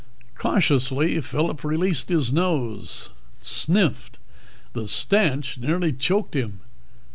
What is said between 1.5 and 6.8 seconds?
released his nose, sniffed. The stench nearly choked him.